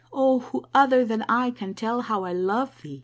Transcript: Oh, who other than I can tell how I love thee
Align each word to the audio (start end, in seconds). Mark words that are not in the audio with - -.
Oh, 0.11 0.39
who 0.39 0.65
other 0.73 1.05
than 1.05 1.21
I 1.29 1.51
can 1.51 1.75
tell 1.75 2.01
how 2.01 2.23
I 2.23 2.33
love 2.33 2.81
thee 2.81 2.99